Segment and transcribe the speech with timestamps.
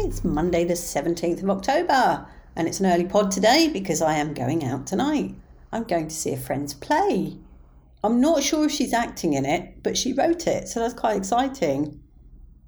[0.00, 2.24] It's Monday, the 17th of October,
[2.54, 5.34] and it's an early pod today because I am going out tonight.
[5.72, 7.36] I'm going to see a friend's play.
[8.04, 11.16] I'm not sure if she's acting in it, but she wrote it, so that's quite
[11.16, 12.00] exciting.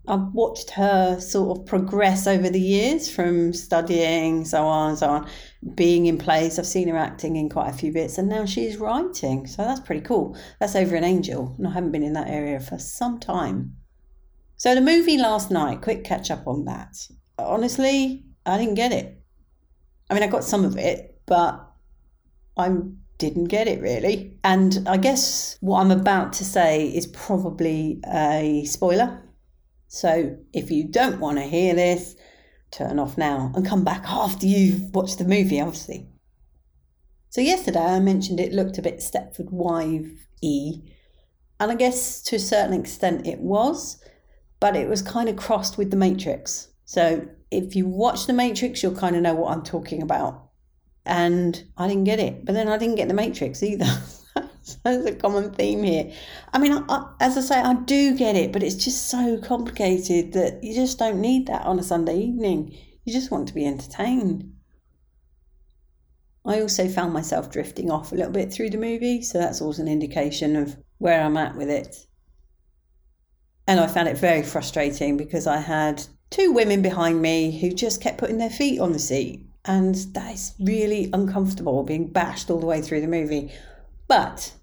[0.08, 5.08] I've watched her sort of progress over the years from studying, so on and so
[5.10, 5.28] on,
[5.76, 6.58] being in plays.
[6.58, 9.78] I've seen her acting in quite a few bits, and now she's writing, so that's
[9.78, 10.36] pretty cool.
[10.58, 13.76] That's over in Angel, and I haven't been in that area for some time.
[14.60, 16.94] So, the movie last night, quick catch up on that.
[17.38, 19.22] Honestly, I didn't get it.
[20.08, 21.66] I mean, I got some of it, but
[22.56, 22.70] I
[23.18, 24.38] didn't get it really.
[24.44, 29.22] And I guess what I'm about to say is probably a spoiler
[29.92, 32.14] so if you don't want to hear this,
[32.70, 36.06] turn off now and come back after you've watched the movie, obviously.
[37.28, 40.74] So yesterday I mentioned it looked a bit Stepford Wife y,
[41.58, 44.00] and I guess to a certain extent it was,
[44.60, 46.68] but it was kind of crossed with The Matrix.
[46.84, 50.50] So if you watch The Matrix, you'll kind of know what I'm talking about.
[51.06, 53.86] And I didn't get it, but then I didn't get The Matrix either.
[54.84, 56.12] There's a common theme here.
[56.52, 59.38] I mean, I, I, as I say, I do get it, but it's just so
[59.38, 62.76] complicated that you just don't need that on a Sunday evening.
[63.04, 64.52] You just want to be entertained.
[66.44, 69.82] I also found myself drifting off a little bit through the movie, so that's also
[69.82, 71.96] an indication of where I'm at with it.
[73.70, 78.00] And I found it very frustrating because I had two women behind me who just
[78.00, 79.46] kept putting their feet on the seat.
[79.64, 83.52] And that is really uncomfortable being bashed all the way through the movie.
[84.08, 84.54] But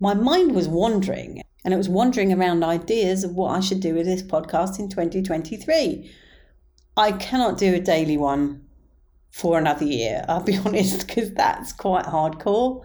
[0.00, 3.94] my mind was wandering and it was wandering around ideas of what I should do
[3.94, 6.10] with this podcast in 2023.
[6.96, 8.66] I cannot do a daily one
[9.30, 12.84] for another year, I'll be honest, because that's quite hardcore.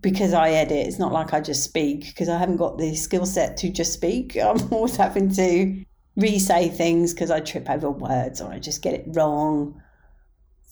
[0.00, 3.26] Because I edit, it's not like I just speak, because I haven't got the skill
[3.26, 4.36] set to just speak.
[4.42, 5.84] I'm always having to
[6.16, 9.80] re say things because I trip over words or I just get it wrong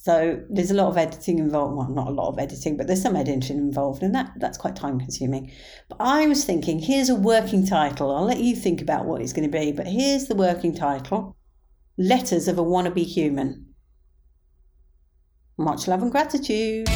[0.07, 1.77] so there's a lot of editing involved.
[1.77, 4.77] Well, not a lot of editing, but there's some editing involved, and that that's quite
[4.77, 5.51] time consuming.
[5.89, 8.15] But I was thinking, here's a working title.
[8.15, 11.37] I'll let you think about what it's going to be, but here's the working title:
[11.99, 13.75] Letters of a Wannabe Human.
[15.59, 16.89] Much love and gratitude.